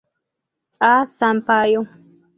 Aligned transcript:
A. 0.91 1.05
Sampaio. 1.05 1.81